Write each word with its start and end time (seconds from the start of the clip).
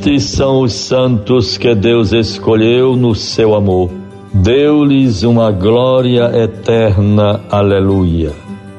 Estes 0.00 0.30
são 0.30 0.62
os 0.62 0.72
santos 0.72 1.58
que 1.58 1.74
Deus 1.74 2.10
escolheu 2.14 2.96
no 2.96 3.14
seu 3.14 3.54
amor. 3.54 3.90
Deu-lhes 4.32 5.22
uma 5.24 5.50
glória 5.50 6.24
eterna. 6.42 7.42
Aleluia. 7.50 8.32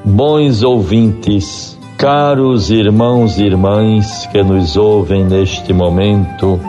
Bons 0.03 0.63
ouvintes, 0.63 1.77
caros 1.95 2.71
irmãos 2.71 3.37
e 3.37 3.43
irmãs 3.43 4.25
que 4.31 4.41
nos 4.41 4.75
ouvem 4.75 5.23
neste 5.23 5.71
momento, 5.71 6.59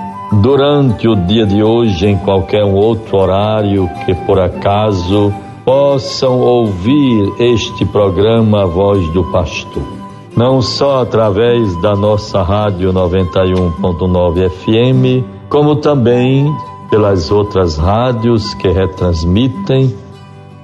durante 0.42 1.08
o 1.08 1.16
dia 1.16 1.46
de 1.46 1.62
hoje, 1.62 2.08
em 2.08 2.18
qualquer 2.18 2.62
outro 2.62 3.16
horário 3.16 3.88
que 4.04 4.14
por 4.14 4.38
acaso 4.38 5.32
possam 5.64 6.38
ouvir 6.38 7.32
este 7.38 7.86
programa 7.86 8.64
A 8.64 8.66
Voz 8.66 9.02
do 9.14 9.24
Pastor 9.32 10.01
não 10.36 10.62
só 10.62 11.02
através 11.02 11.74
da 11.82 11.94
nossa 11.94 12.42
rádio 12.42 12.92
91.9 12.92 14.48
FM, 14.50 15.24
como 15.48 15.76
também 15.76 16.52
pelas 16.90 17.30
outras 17.30 17.76
rádios 17.76 18.54
que 18.54 18.68
retransmitem 18.68 19.94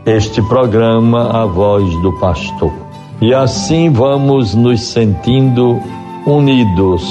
este 0.07 0.41
programa 0.43 1.31
A 1.31 1.45
Voz 1.45 1.91
do 2.03 2.13
Pastor. 2.15 2.73
E 3.21 3.35
assim 3.35 3.91
vamos 3.91 4.55
nos 4.55 4.81
sentindo 4.81 5.79
unidos, 6.27 7.03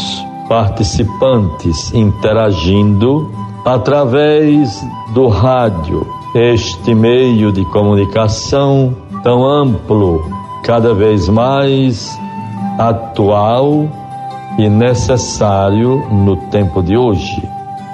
participantes, 0.47 1.93
interagindo 1.93 3.29
através 3.65 4.81
do 5.13 5.27
rádio, 5.27 6.07
este 6.33 6.95
meio 6.95 7.51
de 7.51 7.65
comunicação 7.65 8.95
tão 9.23 9.45
amplo, 9.45 10.23
cada 10.63 10.93
vez 10.93 11.27
mais 11.27 12.17
atual 12.77 13.87
e 14.57 14.69
necessário 14.69 16.05
no 16.11 16.37
tempo 16.49 16.81
de 16.81 16.97
hoje. 16.97 17.41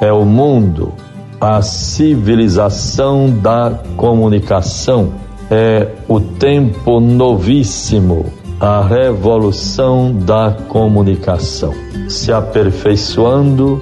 É 0.02 0.12
o 0.12 0.25
mundo, 0.25 0.94
a 1.40 1.62
civilização 1.62 3.30
da 3.30 3.80
comunicação, 3.95 5.14
é 5.50 5.88
o 6.08 6.20
tempo 6.20 7.00
novíssimo, 7.00 8.25
a 8.59 8.81
revolução 8.81 10.14
da 10.14 10.56
comunicação, 10.67 11.73
se 12.08 12.31
aperfeiçoando 12.31 13.81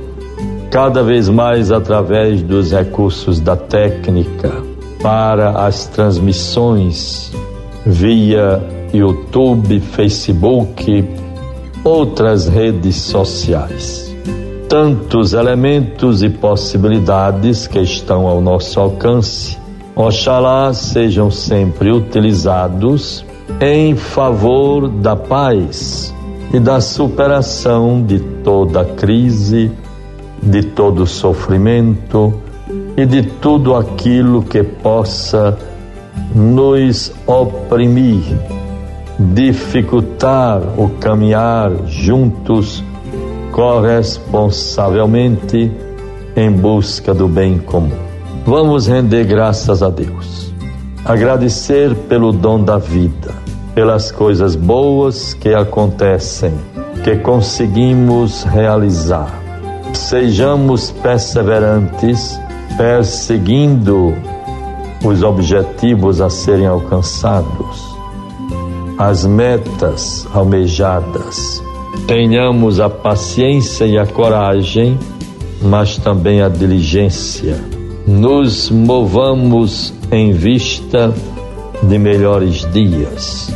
cada 0.71 1.03
vez 1.03 1.27
mais 1.27 1.71
através 1.71 2.41
dos 2.41 2.71
recursos 2.71 3.39
da 3.39 3.55
técnica 3.55 4.51
para 5.01 5.65
as 5.65 5.87
transmissões 5.87 7.31
via 7.85 8.61
YouTube, 8.93 9.79
Facebook, 9.79 11.07
outras 11.83 12.47
redes 12.47 12.97
sociais. 12.97 14.15
Tantos 14.67 15.33
elementos 15.33 16.23
e 16.23 16.29
possibilidades 16.29 17.67
que 17.67 17.79
estão 17.79 18.27
ao 18.27 18.41
nosso 18.41 18.79
alcance, 18.79 19.57
oxalá 19.95 20.73
sejam 20.73 21.29
sempre 21.29 21.91
utilizados 21.91 23.25
em 23.59 23.95
favor 23.95 24.87
da 24.87 25.15
paz 25.15 26.13
e 26.53 26.59
da 26.59 26.79
superação 26.79 28.03
de 28.03 28.19
toda 28.19 28.85
crise, 28.85 29.71
de 30.41 30.63
todo 30.63 31.05
sofrimento 31.05 32.33
e 32.95 33.05
de 33.05 33.23
tudo 33.23 33.75
aquilo 33.75 34.43
que 34.43 34.63
possa 34.63 35.57
nos 36.33 37.13
oprimir 37.25 38.23
dificultar 39.19 40.61
o 40.77 40.89
caminhar 40.99 41.71
juntos 41.85 42.83
corresponsavelmente 43.51 45.71
em 46.35 46.51
busca 46.51 47.13
do 47.13 47.27
bem 47.27 47.59
comum. 47.59 47.91
Vamos 48.45 48.87
render 48.87 49.25
graças 49.25 49.83
a 49.83 49.89
Deus, 49.89 50.53
agradecer 51.05 51.93
pelo 52.07 52.31
dom 52.31 52.63
da 52.63 52.77
vida, 52.77 53.33
pelas 53.75 54.09
coisas 54.11 54.55
boas 54.55 55.33
que 55.33 55.53
acontecem, 55.53 56.53
que 57.03 57.17
conseguimos 57.17 58.43
realizar. 58.43 59.37
Sejamos 59.93 60.91
perseverantes, 60.91 62.39
perseguindo 62.77 64.15
os 65.03 65.21
objetivos 65.21 66.21
a 66.21 66.29
serem 66.29 66.65
alcançados 66.65 67.90
as 69.01 69.25
metas 69.25 70.27
almejadas. 70.31 71.63
Tenhamos 72.05 72.79
a 72.79 72.87
paciência 72.87 73.85
e 73.85 73.97
a 73.97 74.05
coragem, 74.05 74.95
mas 75.59 75.97
também 75.97 76.43
a 76.43 76.47
diligência. 76.47 77.57
Nos 78.05 78.69
movamos 78.69 79.91
em 80.11 80.31
vista 80.33 81.11
de 81.81 81.97
melhores 81.97 82.63
dias, 82.71 83.51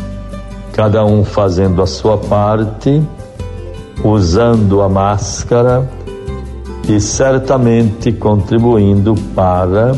cada 0.74 1.06
um 1.06 1.24
fazendo 1.24 1.84
a 1.84 1.86
sua 1.86 2.18
parte, 2.18 3.00
usando 4.04 4.82
a 4.82 4.90
máscara 4.90 5.88
e 6.90 7.00
certamente 7.00 8.12
contribuindo 8.12 9.14
para 9.36 9.92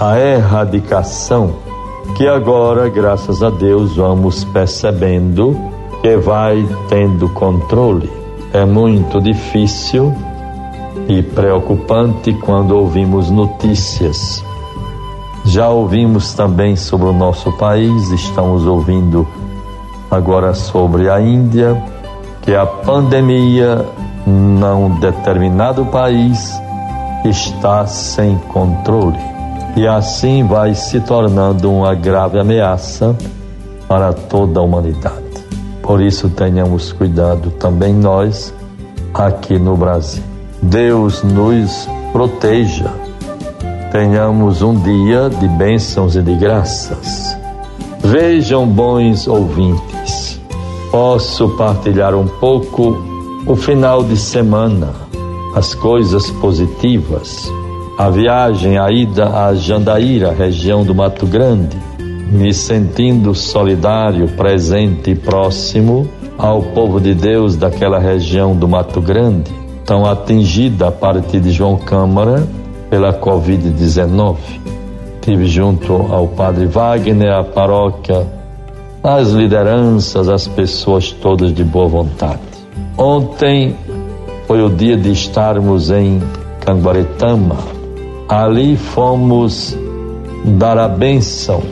a 0.00 0.18
erradicação 0.18 1.68
que 2.16 2.26
agora, 2.26 2.88
graças 2.88 3.42
a 3.42 3.50
Deus, 3.50 3.96
vamos 3.96 4.44
percebendo 4.44 5.56
que 6.02 6.16
vai 6.16 6.66
tendo 6.88 7.28
controle. 7.30 8.10
É 8.52 8.64
muito 8.64 9.20
difícil 9.20 10.14
e 11.08 11.22
preocupante 11.22 12.32
quando 12.34 12.72
ouvimos 12.76 13.30
notícias. 13.30 14.44
Já 15.44 15.68
ouvimos 15.68 16.34
também 16.34 16.76
sobre 16.76 17.06
o 17.08 17.12
nosso 17.12 17.52
país, 17.52 18.10
estamos 18.10 18.66
ouvindo 18.66 19.26
agora 20.10 20.54
sobre 20.54 21.08
a 21.08 21.20
Índia, 21.20 21.80
que 22.42 22.54
a 22.54 22.66
pandemia 22.66 23.86
num 24.26 24.98
determinado 25.00 25.86
país 25.86 26.60
está 27.24 27.86
sem 27.86 28.36
controle 28.48 29.37
e 29.76 29.86
assim 29.86 30.46
vai 30.46 30.74
se 30.74 31.00
tornando 31.00 31.72
uma 31.72 31.94
grave 31.94 32.38
ameaça 32.38 33.16
para 33.86 34.12
toda 34.12 34.60
a 34.60 34.62
humanidade. 34.62 35.24
Por 35.82 36.00
isso, 36.00 36.28
tenhamos 36.28 36.92
cuidado 36.92 37.50
também 37.52 37.94
nós 37.94 38.52
aqui 39.14 39.58
no 39.58 39.76
Brasil. 39.76 40.22
Deus 40.60 41.22
nos 41.22 41.88
proteja. 42.12 42.92
Tenhamos 43.90 44.60
um 44.60 44.74
dia 44.74 45.30
de 45.30 45.48
bênçãos 45.48 46.14
e 46.14 46.22
de 46.22 46.34
graças. 46.34 47.36
Vejam, 48.00 48.66
bons 48.66 49.26
ouvintes, 49.26 50.40
posso 50.90 51.48
partilhar 51.56 52.14
um 52.14 52.26
pouco 52.26 52.96
o 53.46 53.56
final 53.56 54.04
de 54.04 54.16
semana, 54.16 54.92
as 55.54 55.74
coisas 55.74 56.30
positivas 56.32 57.50
a 57.98 58.10
viagem, 58.10 58.78
a 58.78 58.92
ida 58.92 59.28
a 59.28 59.52
Jandaíra, 59.56 60.30
região 60.30 60.84
do 60.84 60.94
Mato 60.94 61.26
Grande, 61.26 61.76
me 62.30 62.54
sentindo 62.54 63.34
solidário, 63.34 64.28
presente 64.28 65.10
e 65.10 65.16
próximo 65.16 66.08
ao 66.38 66.62
povo 66.62 67.00
de 67.00 67.12
Deus 67.12 67.56
daquela 67.56 67.98
região 67.98 68.54
do 68.54 68.68
Mato 68.68 69.00
Grande, 69.00 69.52
tão 69.84 70.06
atingida 70.06 70.86
a 70.86 70.92
partir 70.92 71.40
de 71.40 71.50
João 71.50 71.76
Câmara 71.76 72.46
pela 72.88 73.12
Covid-19. 73.12 74.36
Tive 75.20 75.46
junto 75.46 75.92
ao 75.92 76.28
Padre 76.28 76.66
Wagner, 76.66 77.32
a 77.32 77.42
paróquia, 77.42 78.24
as 79.02 79.30
lideranças, 79.30 80.28
as 80.28 80.46
pessoas 80.46 81.10
todas 81.10 81.52
de 81.52 81.64
boa 81.64 81.88
vontade. 81.88 82.38
Ontem 82.96 83.74
foi 84.46 84.62
o 84.62 84.70
dia 84.70 84.96
de 84.96 85.10
estarmos 85.10 85.90
em 85.90 86.22
Canguaretama, 86.60 87.77
Ali 88.28 88.76
fomos 88.76 89.74
dar 90.44 90.76
a 90.76 90.86
bênção 90.86 91.62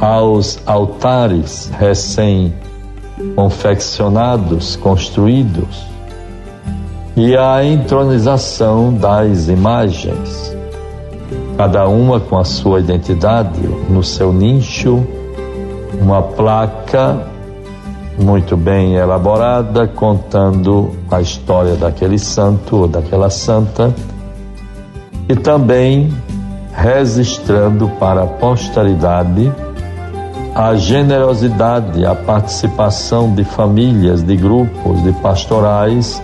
aos 0.00 0.60
altares 0.64 1.68
recém-confeccionados, 1.76 4.76
construídos, 4.76 5.84
e 7.16 7.36
a 7.36 7.64
entronização 7.64 8.94
das 8.94 9.48
imagens, 9.48 10.56
cada 11.56 11.88
uma 11.88 12.20
com 12.20 12.38
a 12.38 12.44
sua 12.44 12.78
identidade, 12.78 13.66
no 13.90 14.04
seu 14.04 14.32
nicho, 14.32 15.04
uma 16.00 16.22
placa 16.22 17.26
muito 18.16 18.56
bem 18.56 18.94
elaborada 18.94 19.88
contando 19.88 20.92
a 21.10 21.20
história 21.20 21.74
daquele 21.74 22.18
santo 22.18 22.76
ou 22.76 22.86
daquela 22.86 23.28
santa 23.28 23.92
e 25.28 25.34
também 25.34 26.12
registrando 26.72 27.88
para 27.98 28.22
a 28.22 28.26
posteridade 28.26 29.50
a 30.54 30.74
generosidade, 30.74 32.06
a 32.06 32.14
participação 32.14 33.34
de 33.34 33.44
famílias, 33.44 34.22
de 34.22 34.34
grupos, 34.36 35.02
de 35.02 35.12
pastorais 35.20 36.22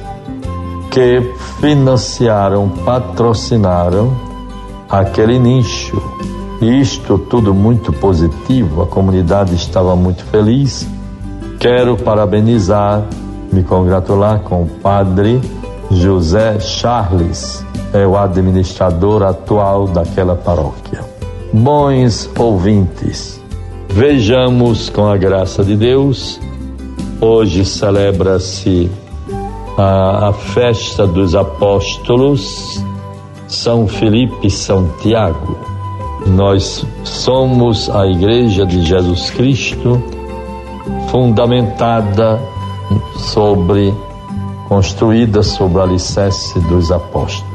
que 0.90 1.20
financiaram, 1.60 2.70
patrocinaram 2.82 4.16
aquele 4.88 5.38
nicho. 5.38 6.00
Isto 6.62 7.18
tudo 7.18 7.52
muito 7.52 7.92
positivo, 7.92 8.82
a 8.82 8.86
comunidade 8.86 9.54
estava 9.54 9.94
muito 9.94 10.24
feliz. 10.24 10.88
Quero 11.58 11.96
parabenizar, 11.98 13.02
me 13.52 13.62
congratular 13.62 14.40
com 14.40 14.62
o 14.62 14.66
padre 14.66 15.42
José 15.90 16.58
Charles, 16.58 17.66
é 17.92 18.06
o 18.06 18.16
administrador 18.16 19.22
atual 19.22 19.86
daquela 19.86 20.34
paróquia. 20.34 21.04
Bons 21.52 22.30
ouvintes, 22.38 23.40
vejamos 23.88 24.88
com 24.88 25.06
a 25.06 25.16
graça 25.16 25.62
de 25.62 25.76
Deus, 25.76 26.40
hoje 27.20 27.64
celebra-se 27.64 28.90
a, 29.76 30.28
a 30.28 30.32
festa 30.32 31.06
dos 31.06 31.34
apóstolos 31.34 32.82
São 33.46 33.86
Felipe 33.86 34.46
e 34.46 34.50
São 34.50 34.88
Tiago. 35.02 35.56
Nós 36.26 36.86
somos 37.04 37.90
a 37.90 38.06
Igreja 38.06 38.64
de 38.64 38.82
Jesus 38.82 39.30
Cristo, 39.30 40.02
fundamentada 41.08 42.40
sobre, 43.16 43.92
construída 44.68 45.42
sobre 45.42 45.78
o 45.78 45.82
alicerce 45.82 46.58
dos 46.60 46.90
apóstolos. 46.90 47.51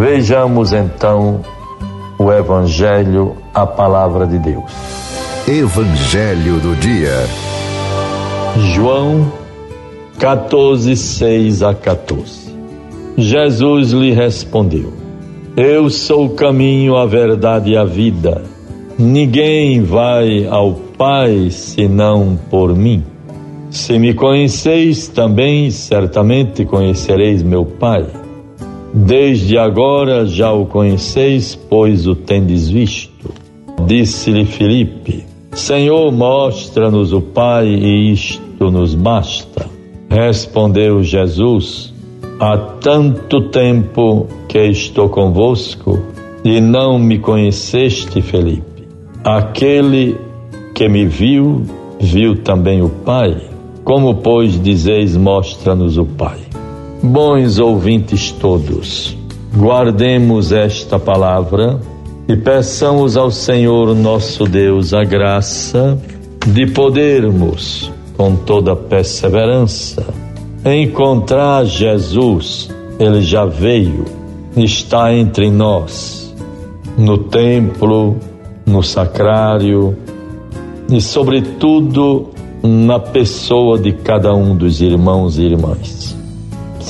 Vejamos 0.00 0.72
então 0.72 1.42
o 2.18 2.32
Evangelho, 2.32 3.36
a 3.52 3.66
palavra 3.66 4.26
de 4.26 4.38
Deus. 4.38 4.72
Evangelho 5.46 6.58
do 6.58 6.74
dia. 6.76 7.12
João 8.72 9.30
14, 10.18 10.96
6 10.96 11.62
a 11.62 11.74
14. 11.74 12.50
Jesus 13.18 13.90
lhe 13.90 14.10
respondeu: 14.14 14.90
Eu 15.54 15.90
sou 15.90 16.28
o 16.28 16.30
caminho, 16.30 16.96
a 16.96 17.04
verdade 17.04 17.72
e 17.72 17.76
a 17.76 17.84
vida. 17.84 18.40
Ninguém 18.98 19.82
vai 19.82 20.46
ao 20.46 20.72
Pai 20.96 21.50
senão 21.50 22.40
por 22.48 22.74
mim. 22.74 23.04
Se 23.70 23.98
me 23.98 24.14
conheceis, 24.14 25.08
também 25.08 25.70
certamente 25.70 26.64
conhecereis 26.64 27.42
meu 27.42 27.66
Pai. 27.66 28.06
Desde 28.92 29.56
agora 29.56 30.26
já 30.26 30.52
o 30.52 30.66
conheceis, 30.66 31.54
pois 31.54 32.06
o 32.08 32.14
tendes 32.14 32.68
visto. 32.68 33.32
Disse-lhe 33.86 34.44
Filipe: 34.44 35.24
Senhor, 35.52 36.10
mostra-nos 36.10 37.12
o 37.12 37.20
Pai, 37.20 37.68
e 37.68 38.12
isto 38.12 38.70
nos 38.70 38.94
basta. 38.94 39.66
Respondeu 40.08 41.02
Jesus: 41.04 41.94
Há 42.40 42.56
tanto 42.80 43.48
tempo 43.50 44.26
que 44.48 44.58
estou 44.58 45.08
convosco 45.08 46.00
e 46.44 46.60
não 46.60 46.98
me 46.98 47.18
conheceste, 47.18 48.20
Felipe. 48.20 48.88
Aquele 49.22 50.16
que 50.74 50.88
me 50.88 51.06
viu, 51.06 51.62
viu 52.00 52.42
também 52.42 52.82
o 52.82 52.88
Pai. 52.88 53.36
Como, 53.84 54.16
pois, 54.16 54.60
dizeis, 54.60 55.16
mostra-nos 55.16 55.96
o 55.96 56.04
Pai? 56.04 56.38
Bons 57.02 57.58
ouvintes 57.58 58.30
todos, 58.30 59.16
guardemos 59.56 60.52
esta 60.52 60.98
palavra 60.98 61.80
e 62.28 62.36
peçamos 62.36 63.16
ao 63.16 63.30
Senhor 63.30 63.94
nosso 63.94 64.44
Deus 64.44 64.92
a 64.92 65.02
graça 65.02 65.98
de 66.46 66.66
podermos 66.66 67.90
com 68.18 68.36
toda 68.36 68.76
perseverança. 68.76 70.04
Encontrar 70.62 71.64
Jesus, 71.64 72.68
ele 72.98 73.22
já 73.22 73.46
veio, 73.46 74.04
está 74.54 75.10
entre 75.14 75.50
nós, 75.50 76.34
no 76.98 77.16
templo, 77.16 78.16
no 78.66 78.82
sacrário 78.82 79.96
e, 80.92 81.00
sobretudo, 81.00 82.28
na 82.62 83.00
pessoa 83.00 83.78
de 83.78 83.92
cada 83.92 84.34
um 84.34 84.54
dos 84.54 84.82
irmãos 84.82 85.38
e 85.38 85.44
irmãs. 85.44 86.19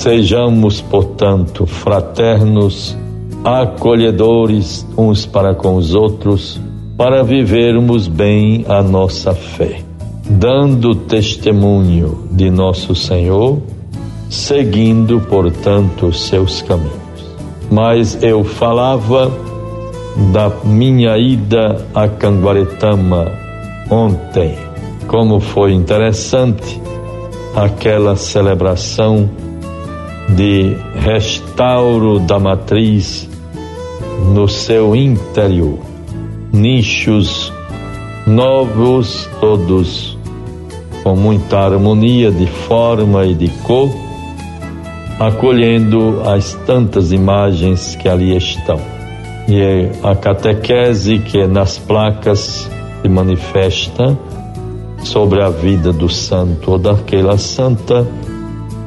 Sejamos, 0.00 0.80
portanto, 0.80 1.66
fraternos, 1.66 2.96
acolhedores 3.44 4.86
uns 4.96 5.26
para 5.26 5.54
com 5.54 5.76
os 5.76 5.94
outros, 5.94 6.60
para 6.96 7.22
vivermos 7.22 8.08
bem 8.08 8.64
a 8.68 8.82
nossa 8.82 9.34
fé 9.34 9.90
dando 10.30 10.94
testemunho 10.94 12.24
de 12.30 12.50
nosso 12.50 12.94
Senhor, 12.94 13.60
seguindo, 14.28 15.20
portanto, 15.20 16.12
seus 16.12 16.62
caminhos. 16.62 16.94
Mas 17.70 18.22
eu 18.22 18.44
falava 18.44 19.30
da 20.32 20.50
minha 20.64 21.18
ida 21.18 21.84
a 21.94 22.06
Canguaretama 22.06 23.26
ontem, 23.90 24.56
como 25.08 25.40
foi 25.40 25.72
interessante 25.72 26.80
aquela 27.56 28.14
celebração 28.14 29.28
de 30.36 30.76
restauro 30.96 32.20
da 32.20 32.38
matriz 32.38 33.28
no 34.32 34.48
seu 34.48 34.94
interior. 34.94 35.78
Nichos 36.52 37.52
novos, 38.26 39.28
todos 39.40 40.18
com 41.02 41.16
muita 41.16 41.58
harmonia 41.58 42.30
de 42.30 42.46
forma 42.46 43.24
e 43.24 43.34
de 43.34 43.48
cor, 43.48 43.90
acolhendo 45.18 46.22
as 46.26 46.54
tantas 46.66 47.12
imagens 47.12 47.96
que 47.96 48.08
ali 48.08 48.36
estão. 48.36 48.80
E 49.48 49.60
é 49.60 49.92
a 50.02 50.14
catequese 50.14 51.18
que 51.18 51.38
é 51.38 51.46
nas 51.46 51.78
placas 51.78 52.70
se 53.02 53.08
manifesta 53.08 54.18
sobre 55.02 55.42
a 55.42 55.48
vida 55.48 55.92
do 55.92 56.08
santo 56.08 56.72
ou 56.72 56.78
daquela 56.78 57.38
santa 57.38 58.06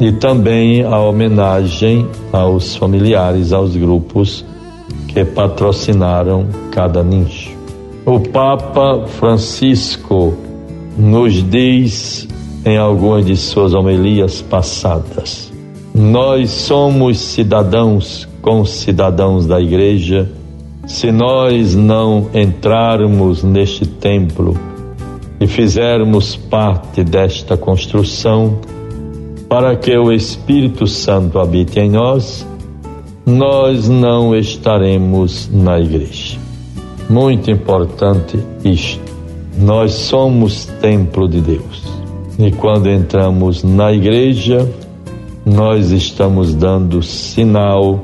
e 0.03 0.11
também 0.11 0.83
a 0.83 0.99
homenagem 0.99 2.05
aos 2.33 2.75
familiares, 2.75 3.53
aos 3.53 3.73
grupos 3.73 4.43
que 5.07 5.23
patrocinaram 5.23 6.45
cada 6.71 7.01
nicho. 7.01 7.55
O 8.05 8.19
Papa 8.19 9.05
Francisco 9.07 10.33
nos 10.97 11.41
diz 11.49 12.27
em 12.65 12.77
algumas 12.77 13.25
de 13.25 13.37
suas 13.37 13.73
homilias 13.73 14.41
passadas. 14.41 15.49
Nós 15.95 16.49
somos 16.49 17.17
cidadãos 17.17 18.27
com 18.41 18.65
cidadãos 18.65 19.45
da 19.45 19.61
igreja. 19.61 20.29
Se 20.85 21.13
nós 21.13 21.75
não 21.75 22.27
entrarmos 22.33 23.41
neste 23.41 23.85
templo 23.85 24.59
e 25.39 25.47
fizermos 25.47 26.35
parte 26.35 27.05
desta 27.05 27.55
construção, 27.55 28.59
para 29.53 29.75
que 29.75 29.95
o 29.95 30.11
Espírito 30.11 30.87
Santo 30.87 31.37
habite 31.37 31.79
em 31.79 31.87
nós, 31.87 32.43
nós 33.23 33.87
não 33.87 34.35
estaremos 34.35 35.47
na 35.53 35.79
igreja. 35.79 36.39
Muito 37.07 37.51
importante 37.51 38.39
isto. 38.65 39.13
Nós 39.55 39.91
somos 39.91 40.65
templo 40.81 41.29
de 41.29 41.39
Deus. 41.39 41.83
E 42.39 42.49
quando 42.49 42.89
entramos 42.89 43.63
na 43.63 43.93
igreja, 43.93 44.67
nós 45.45 45.91
estamos 45.91 46.55
dando 46.55 47.03
sinal 47.03 48.01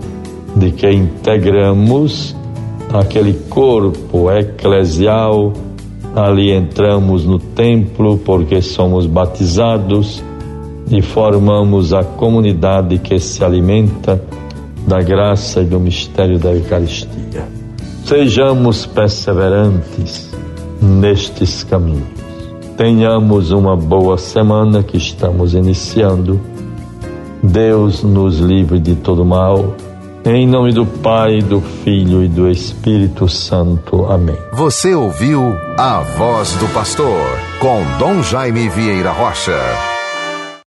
de 0.56 0.70
que 0.72 0.91
integramos 0.91 2.36
aquele 2.94 3.34
corpo 3.50 4.29
eclesial. 4.32 5.51
Ali 6.15 6.51
entramos 6.51 7.25
no 7.25 7.39
templo 7.39 8.20
porque 8.20 8.62
somos 8.62 9.08
batizados 9.08 10.24
e 10.89 11.01
formamos 11.01 11.93
a 11.93 12.03
comunidade 12.03 12.98
que 12.98 13.19
se 13.19 13.43
alimenta 13.43 14.22
da 14.88 15.00
graça 15.01 15.62
e 15.62 15.65
do 15.65 15.79
mistério 15.79 16.39
da 16.39 16.51
Eucaristia. 16.51 17.48
Sejamos 18.05 18.86
perseverantes 18.86 20.31
nestes 20.81 21.63
caminhos. 21.63 22.08
Tenhamos 22.75 23.51
uma 23.51 23.75
boa 23.75 24.17
semana 24.17 24.81
que 24.81 24.98
estamos 24.98 25.53
iniciando. 25.53 26.39
Deus 27.43 28.03
nos 28.03 28.39
livre 28.39 28.79
de 28.79 28.96
todo 28.96 29.24
mal. 29.24 29.75
Em 30.25 30.48
nome 30.48 30.74
do 30.74 30.86
Pai, 30.86 31.41
do 31.41 31.62
Filho 31.62 32.24
e 32.24 32.27
do 32.27 32.50
Espírito 32.50 33.27
Santo. 33.27 34.05
Amém. 34.05 34.38
Você 34.53 34.96
ouviu 34.96 35.55
a 35.77 36.01
voz 36.17 36.53
do 36.53 36.67
pastor 36.74 37.27
com 37.60 37.81
Dom 37.98 38.24
Jaime 38.24 38.69
Vieira 38.69 39.12
Rocha. 39.12 39.88